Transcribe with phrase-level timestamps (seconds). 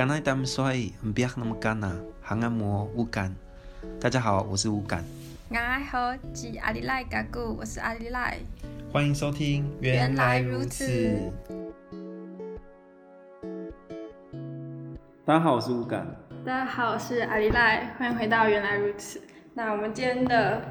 [0.00, 0.72] 刚才他们说
[1.14, 3.30] 不要那么干呐，还按摩乌干。
[4.00, 5.04] 大家好，我是乌干。
[5.50, 5.54] 我
[5.90, 8.38] 好，是阿里赖嘎古，我是阿里赖。
[8.90, 11.30] 欢迎收听，原来如此。
[15.26, 16.06] 大家好，我是乌干。
[16.46, 19.20] 大家好，我是阿里赖，欢迎回到原来如此。
[19.52, 20.62] 那我们今天的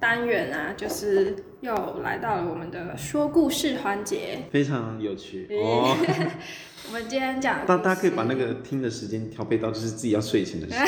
[0.00, 5.96] 单元啊，就是又来到了我们的说故事环节，非常有趣哦。
[6.86, 10.86] 我们今天讲，大大家可以把那个听的时间调配到就是自己要睡前的时候，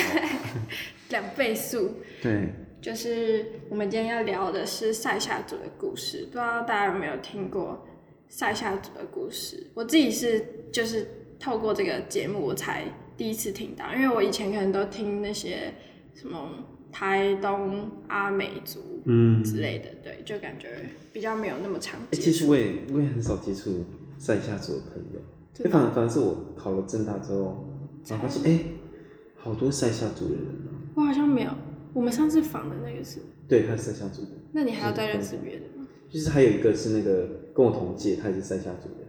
[1.11, 1.97] 两倍速。
[2.23, 2.49] 对，
[2.81, 7.87] 就是我们今天要聊的是赛夏族的故事，不知道大家有没有听过
[8.29, 9.67] 赛夏族的故事？
[9.75, 11.07] 我自己是就是
[11.39, 12.85] 透过这个节目我才
[13.17, 15.75] 第一次听到，因为我以前可能都听那些
[16.15, 16.49] 什么
[16.93, 20.69] 台东阿美族嗯之类的，嗯、对，就感觉
[21.13, 22.21] 比较没有那么常见。
[22.21, 23.85] 其实我也我也很少接触
[24.19, 25.21] 塞夏族的朋友。
[25.53, 27.67] 就，反正反正是我考了政大之后，
[28.07, 28.67] 然后发现哎、欸，
[29.37, 30.71] 好多塞夏族的人啊。
[30.95, 31.51] 我好像没有，
[31.93, 33.21] 我们上次访的那个是。
[33.49, 34.29] 对，他是赛夏族的。
[34.53, 35.87] 那你还要再认识别的吗？
[36.09, 39.07] 就是还有一个是那个跟我同届，他也是塞夏族的。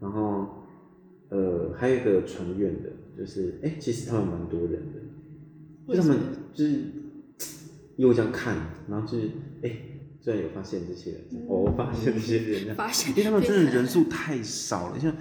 [0.00, 0.46] 然后，
[1.28, 6.18] 呃，还有一个传院的，就是哎、欸，其实他们蛮多人的，就他们
[6.52, 6.82] 就是
[7.96, 8.56] 因为我这样看，
[8.88, 9.26] 然后就是
[9.62, 9.70] 哎，
[10.20, 15.12] 虽、欸、然有发现这些人，我发现这些人，发现，因为他们真的人数太少了，像。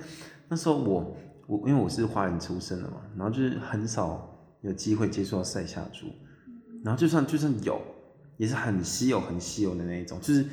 [0.47, 1.17] 那时候我
[1.47, 6.05] 我因为我是华人出身的嘛，然后就是很少有机会接触到塞夏族，
[6.83, 7.81] 然后就算就算有，
[8.37, 10.19] 也是很稀有很稀有的那一种。
[10.21, 10.43] 就是，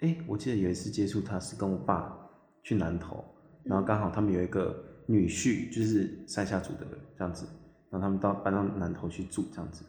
[0.00, 2.12] 哎、欸，我记得有一次接触他是跟我爸
[2.64, 3.24] 去南投，
[3.62, 4.74] 然后刚好他们有一个
[5.06, 7.46] 女婿就是塞夏族的人这样子，
[7.88, 9.84] 然后他们到搬到南投去住这样子，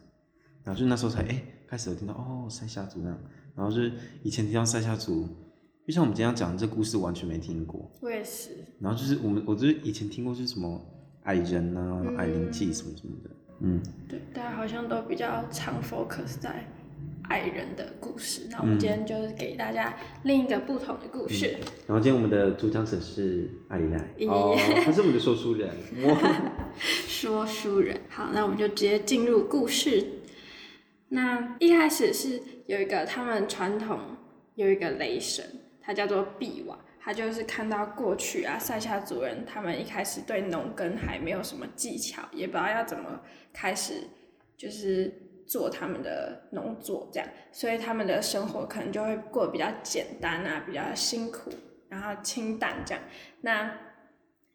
[0.68, 3.18] 然后就那时候才哎、欸、开始有听到哦塞夏族那样，
[3.56, 3.90] 然后就是
[4.22, 5.26] 以前听到塞夏族。
[5.86, 7.90] 就像我们今天要讲的这故事，完全没听过。
[8.02, 8.50] 我也是。
[8.78, 10.78] 然后就是我们，我就是以前听过，就是什么
[11.22, 13.30] 矮人啊、嗯、矮灵祭什么什么的。
[13.60, 16.68] 嗯，对，大家好像都比较常 focus 在
[17.30, 18.42] 矮人的故事。
[18.50, 21.56] 那我们今天就是给大家另一个不同的故事。
[21.58, 23.96] 嗯、然后今天我们的主讲者是阿里赖，
[24.28, 24.54] 哦，
[24.84, 25.70] 他是我们的说书人。
[26.76, 30.06] 说书人，好，那我们就直接进入故事。
[31.08, 34.16] 那一开始是有一个他们传统
[34.54, 35.44] 有一个雷神。
[35.80, 43.22] 他叫做毕瓦，他就是看到过去啊，塞夏族人他们一开始对农耕还没有什么技巧，也不知道要怎么
[43.54, 43.94] 开始，
[44.54, 45.10] 就是
[45.46, 51.50] 做他们的农作这样，所以他们的生活可能就会过得比较简单啊，比较辛苦，
[51.88, 53.02] 然后清淡这样。
[53.40, 53.78] 那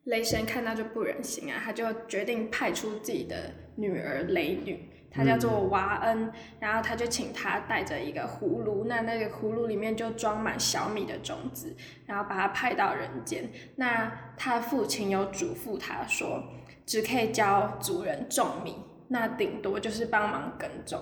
[0.04, 4.88] 雷神看到就不忍心啊，他就决定派出自己的女儿雷女。
[5.14, 11.76] 他叫做娃恩，然后他就请他带着一个葫芦，那那个葫芦里面就装满小米的种子，
[12.08, 13.50] 然后把他派到人间。
[13.76, 16.44] 那他父亲有嘱咐他说，
[16.86, 18.76] 只可以教族人种米，
[19.10, 21.00] 那顶多就是帮忙耕种，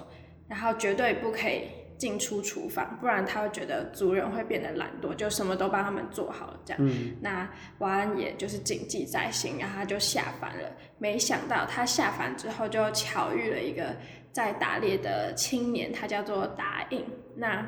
[0.47, 1.69] 然后绝对不可以。
[2.01, 6.83] 进出厨房，不然他会觉得族人会变得懒惰，就什么都帮他们做好了这样。
[6.83, 7.47] 嗯、那
[7.77, 10.67] 娃安也就是谨记在心，然后他就下凡了。
[10.97, 13.95] 没想到他下凡之后，就巧遇了一个
[14.31, 17.05] 在打猎的青年，他叫做达应。
[17.35, 17.63] 那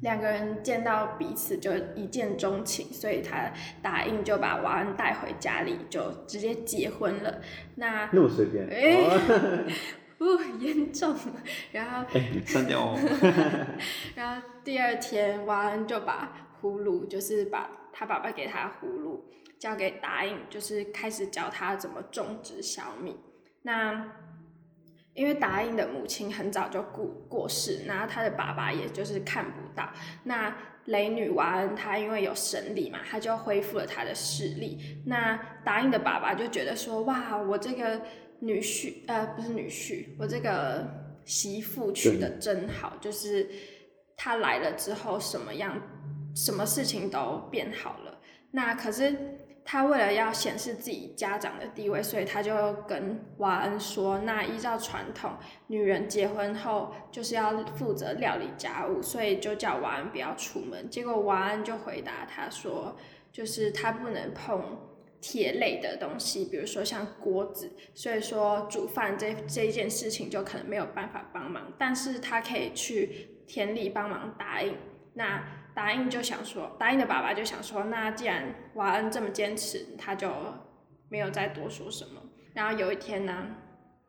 [0.00, 3.48] 两个人见到彼此就一见钟情，所以他
[3.80, 7.40] 答应就把娃恩带回家里，就直接结婚了。
[7.76, 8.66] 那那么随便。
[8.74, 9.06] 欸
[10.18, 11.14] 不 严重，
[11.72, 12.98] 然后哎，删掉哦。
[14.16, 19.26] 然后第二天，王恩就把葫芦，就是把他爸爸给他葫芦
[19.58, 23.16] 交给达应，就是开始教他怎么种植小米。
[23.62, 24.10] 那
[25.12, 29.90] 因为达应的母亲很早就过过世，然后他的爸爸也就是看不到。
[30.24, 30.56] 那
[30.86, 35.02] 雷女娃恩她因为有神力嘛，她就恢复了她的视力。
[35.06, 38.00] 那达应的爸爸就觉得说，哇，我这个。
[38.40, 40.86] 女婿，呃，不是女婿，我这个
[41.24, 43.48] 媳妇娶的真好，就是
[44.16, 45.80] 她来了之后，什么样，
[46.34, 48.20] 什么事情都变好了。
[48.50, 49.14] 那可是
[49.64, 55.32] 他为了要显示自己家长的地位，所以他就跟瓦恩说，那依照传统，
[55.66, 60.88] 女人结婚后就是要负责料理家务，所以就叫瓦恩不要出门。
[60.88, 62.96] 结果瓦恩就回答他说，
[63.32, 64.78] 就是他不能碰。
[65.20, 74.76] 铁类的东西，比如说像锅子，所以说煮饭这这一件事情就可能没有办法帮忙，但是他可以去田里帮忙达应。
[75.14, 75.42] 那
[75.74, 80.30] 达应就想说，达应的爸爸就想说，那既然瓦恩这么坚持，他就
[81.08, 82.20] 没有再多说什么。
[82.52, 83.46] 然后有一天呢，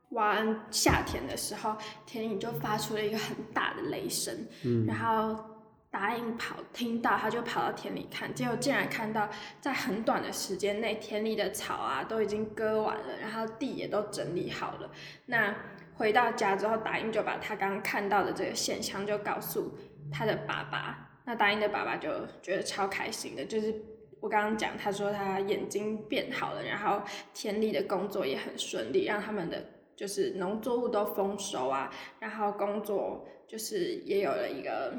[0.09, 1.75] 瓦恩夏天的时候，
[2.05, 5.43] 田里就发出了一个很大的雷声，嗯、然后
[5.89, 9.29] 答应跑听到，他就跑到田里看，结果竟然看到
[9.61, 14.91] 在很短的时间内，田里的草啊都已经割完了，然后地也都整理好了。
[15.27, 15.55] 那
[15.95, 19.75] 回到家之后，答应就把他刚刚看到的这个现象就告诉
[20.11, 21.09] 他的爸爸。
[21.25, 22.09] 那答应的爸爸就
[22.41, 23.73] 觉得超开心的，就是
[24.19, 27.01] 我刚刚讲，他说他眼睛变好了，然后
[27.33, 29.63] 田里的工作也很顺利，让他们的
[29.95, 31.89] 就是农作物都丰收啊，
[32.19, 34.93] 然后工作就是也有了一个。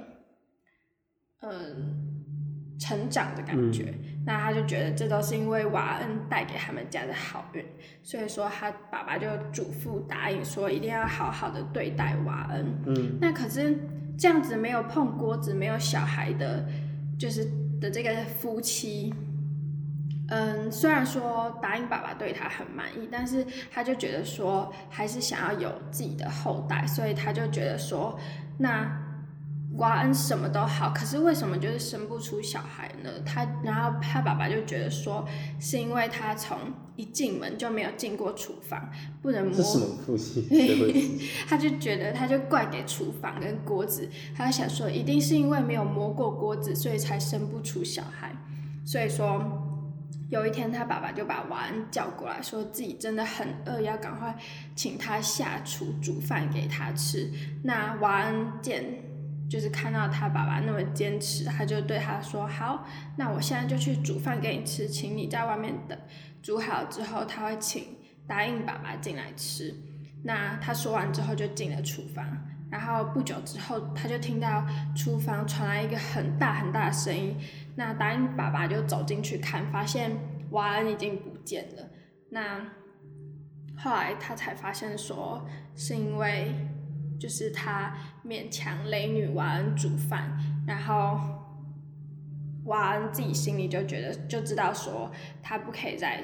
[1.40, 1.94] 嗯，
[2.80, 7.64] 成长的感觉，嗯、那他就觉得这都是因为瓦恩带给他们家的好运，
[8.02, 12.66] 所以说他爸爸就嘱咐答应说一定要好好的对待瓦恩。
[12.86, 13.78] 嗯，那可是
[14.18, 16.66] 这样子没有碰锅子、没有小孩的，
[17.16, 17.48] 就是
[17.80, 19.14] 的这个夫妻，
[20.30, 28.18] 嗯，虽然说答应爸爸对他很满意，但是他就觉得说还是想要有自己的后代，所以他就觉得说
[28.58, 29.04] 那。
[29.78, 33.10] 瓦恩什么都好，可是为什么就是生不出小孩呢？
[33.24, 35.24] 他然后他爸爸就觉得说，
[35.60, 36.58] 是因为他从
[36.96, 38.90] 一进门就没有进过厨房，
[39.22, 39.56] 不能摸。
[39.56, 40.44] 这是什么父亲？
[41.48, 48.34] 他就觉得他就怪给厨房跟锅子，他就想说一定是因为没有摸过锅子，所以才生不出小孩。
[48.84, 49.40] 所以说
[50.28, 54.36] 有一天他爸爸就把瓦恩叫过来，说自己真的很饿，要赶快
[54.74, 57.30] 请他下厨煮饭给他吃。
[57.62, 59.04] 那瓦恩见。
[59.48, 62.86] 就是看到他爸爸那么坚持，他就对他说：“好，
[63.16, 65.98] 那我现在就去煮饭给你吃，请你在外面等。
[66.42, 67.96] 煮好之后，他会请
[68.26, 69.74] 答应爸爸进来吃。
[70.22, 72.24] 那他说完之后就进了厨房，
[72.70, 77.34] 然后不久之后，他就听到厨房传来一个很大很大的声音。
[77.74, 80.10] 那答应爸爸就走进去看，发现
[80.50, 81.88] 瓦恩已经不见了。
[82.30, 82.60] 那
[83.76, 86.54] 后来他才发现说，是因为。”
[87.18, 91.18] 就是他勉强雷女瓦恩煮饭，然后
[92.66, 95.10] 瓦恩自己心里就觉得就知道说
[95.42, 96.20] 他不可以再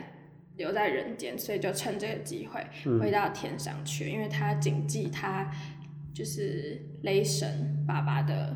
[0.56, 2.64] 留在人间，所以就趁这个机会
[3.00, 5.50] 回到天上去，嗯、因为他谨记他
[6.12, 8.55] 就是雷神爸爸的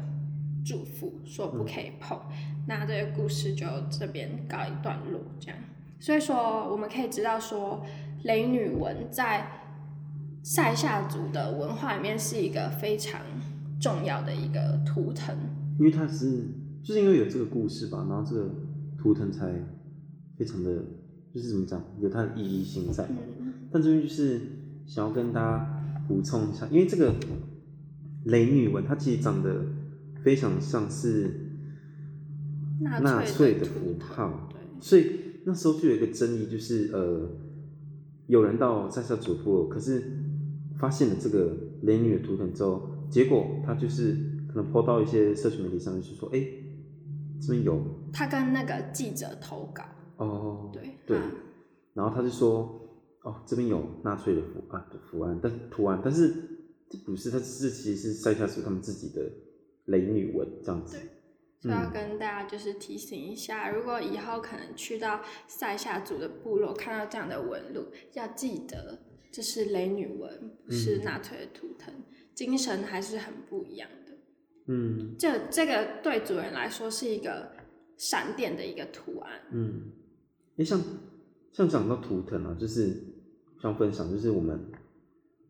[0.64, 2.16] 嘱咐，说不可以碰。
[2.30, 5.58] 嗯、那这个故事就这边告一段落，这样。
[5.98, 7.84] 所以说我们可以知道说
[8.22, 9.44] 雷女文在。
[10.48, 13.20] 赛夏族的文化里面是一个非常
[13.78, 15.36] 重要的一个图腾，
[15.78, 16.40] 因为它是
[16.82, 18.50] 就是因为有这个故事吧，然后这个
[18.96, 19.52] 图腾才
[20.38, 20.82] 非常的，
[21.34, 23.06] 就是怎么讲，有它的意义性在。
[23.10, 24.40] 嗯、但这边就是
[24.86, 27.14] 想要跟大家补充一下，因为这个
[28.24, 29.66] 雷女文它其实长得
[30.24, 31.50] 非常像是
[32.80, 35.12] 纳粹的符号，对，所以
[35.44, 37.32] 那时候就有一个争议，就是呃，
[38.28, 40.17] 有人到塞夏族部落，可是。
[40.78, 44.12] 发现了这个雷女的图腾之后，结果他就是
[44.48, 46.40] 可能 po 到一些社群媒体上面去说，哎，
[47.40, 47.82] 这边有
[48.12, 49.82] 他跟那个记者投稿
[50.16, 51.18] 哦，对对，
[51.94, 52.80] 然后他就说，
[53.22, 56.32] 哦，这边有纳粹的图案的图案，但图案，但是
[56.88, 59.30] 这不是，他是其实是塞夏族他们自己的
[59.86, 60.96] 雷女文这样子。
[60.96, 61.08] 对，
[61.60, 68.98] 所以要跟大家就是提醒一下，嗯、如果以后可能去到塞夏族的部落看到这样的纹路，要记得。
[69.30, 72.04] 这是雷女文，不是纳粹的图腾，嗯、
[72.34, 74.12] 精神还是很不一样的。
[74.66, 77.52] 嗯，这这个对主人来说是一个
[77.96, 79.32] 闪电的一个图案。
[79.52, 79.92] 嗯，
[80.56, 80.80] 哎，像
[81.52, 83.04] 像讲到图腾啊，就是
[83.60, 84.58] 想分享，就是我们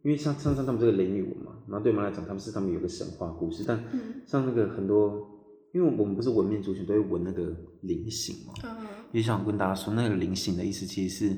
[0.02, 3.82] 因为像像像他们这个雷女文嘛，然后对我们来讲，他们是他们有个神话故事，但
[4.26, 5.40] 像那个很多，
[5.72, 8.54] 因为我们不是文面族群，都会纹那个菱形嘛。
[8.64, 11.36] 嗯，也想跟大家说，那个菱形的意思其实是。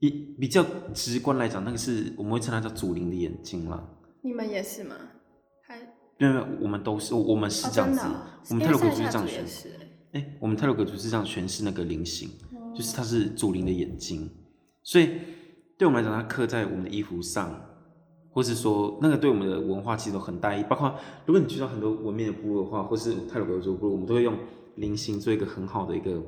[0.00, 3.82] 一比较直观来讲，那个是我们会称它叫祖灵的眼睛啦。
[4.22, 4.96] 你们也是吗？
[5.66, 5.78] 还
[6.18, 8.00] 没有没有，我们都是，我们是这样子。
[8.00, 9.68] 哦哦、我们泰鲁格族是这样诠释。
[10.12, 14.28] 哎、欸，我们泰鲁格族是这样诠释那个菱形，哦、就是它是祖灵的眼睛。
[14.82, 15.10] 所以
[15.78, 17.54] 对我们来讲，它刻在我们的衣服上，
[18.30, 20.64] 或是说那个对我们的文化其实都很大意。
[20.64, 20.94] 包括
[21.26, 24.34] 如果你去到很多文明的部落的话，或是泰鲁格族部落，我们都会用
[24.76, 26.22] 菱形做一个很好的一个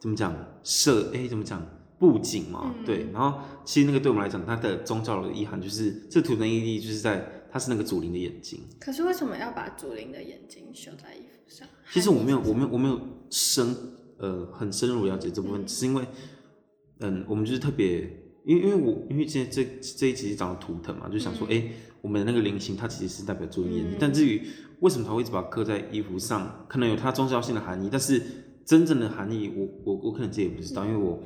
[0.00, 0.34] 怎么讲
[0.64, 1.10] 设？
[1.14, 1.64] 哎、欸，怎么讲？
[1.98, 8.60] 布景嘛，嗯、对，然后其实那个对我们来讲，它的宗教的意涵就是，这图腾意义就是在它是那个祖灵的眼睛。
[8.78, 11.66] 可是为什么要把祖灵的眼睛绣在衣服上？
[11.92, 13.00] 其实我没有，我没有，我没有
[13.30, 13.74] 深
[14.18, 16.04] 呃很深入了解这部分，是因为
[17.00, 18.02] 嗯，我们就是特别，
[18.44, 21.70] 因为因为我因为这这这一集是讲的图腾嘛，就想说，哎、嗯，
[22.02, 24.40] 我们的那个菱形它其实是代表祖灵眼睛，嗯、但至于
[24.80, 28.22] 为什么它会一直把它刻在衣服上，可能有它宗教性的含义，但是
[28.64, 31.20] 真正的含义，我我我可能自己也不知道，嗯、因为我。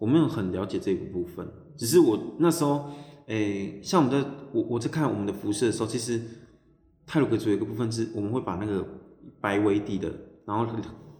[0.00, 2.90] 我没有很了解这个部分，只是我那时候，
[3.26, 6.18] 诶、欸，像我们在，我我在看我们的服饰的时候，其实
[7.06, 8.82] 泰鲁格族有一个部分是我们会把那个
[9.42, 10.10] 白为底的，
[10.46, 10.66] 然后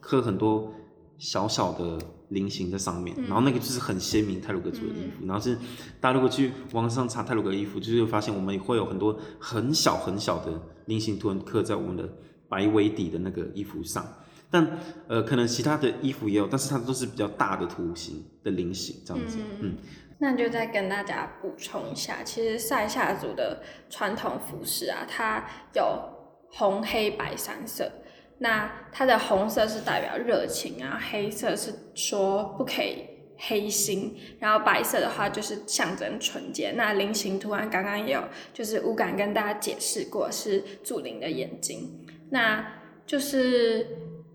[0.01, 0.73] 刻很多
[1.19, 1.99] 小小的
[2.31, 5.19] 菱形在上面，嗯、然后那个就是很鲜明泰鲁格族的衣服。
[5.21, 5.55] 嗯、然后是
[6.01, 12.09] 大家如果去网上查泰鲁格的衣服，就是会发现我们会有很多很小很小的菱形图案刻在我们的
[12.49, 14.03] 白为底的那个衣服上。
[14.51, 19.39] 但呃，可能其他的衣服也有，但是它都是比较大的图形的菱形这样子。
[19.39, 19.77] 嗯，嗯，
[20.19, 26.03] 那就再跟大家补充一下，其实塞夏族的传统服饰啊，它有
[26.51, 27.91] 红、黑、白三色。
[28.39, 36.73] 那它的红色是代表热情啊，黑色是说不可以黑心，然后白色的话就是象征纯洁。
[36.73, 42.05] 那菱形图案刚刚也有，就是乌感跟大家解释过，是祖灵的眼睛。
[42.31, 42.67] 那
[43.07, 43.87] 就是。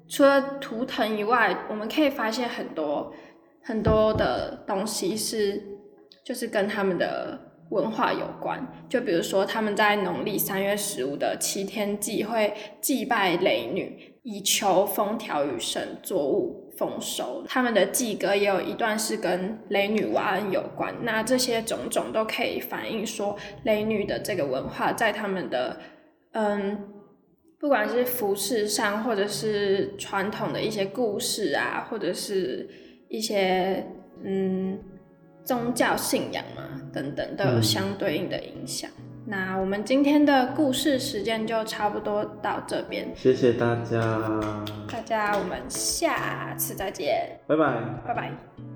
[0.08, 3.12] 除了图腾以外，我们可以发现很多
[3.64, 5.62] 很多的东西是，
[6.24, 7.40] 就是跟他们的
[7.72, 8.64] 文化有关。
[8.88, 17.44] 就比如说，他们在农历三月十五的七天祭会祭拜雷女，以求风调雨顺、作物丰收。
[17.48, 20.94] 他们的祭歌也有一段是跟雷女娃恩有关。
[21.02, 25.78] 那这些种种都可以反映说，雷女的这个文化在他们的
[26.34, 26.92] 嗯。
[27.60, 32.68] 不管是服饰上，或者是传统的一些故事啊，或者是
[33.08, 33.86] 一些
[34.24, 34.78] 嗯
[35.44, 38.90] 宗教信仰啊等等，都有相对应的影响。
[38.98, 44.00] 嗯、那我们今天的故事时间就差不多到这边，谢谢大家，
[44.92, 48.75] 大家我们下次再见，拜拜，拜拜。